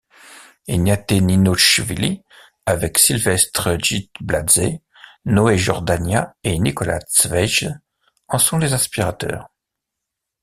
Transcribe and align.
Egnaté 0.67 1.21
Ninochvili, 1.21 2.23
avec 2.65 2.97
Sylvestre 2.97 3.77
Djibladzé, 3.77 4.81
Noé 5.25 5.59
Jordania 5.59 6.35
et 6.43 6.57
Nicolas 6.57 6.97
Tcheidze 7.01 7.79
en 8.27 8.39
sont 8.39 8.57
les 8.57 8.73
inspirateurs. 8.73 9.49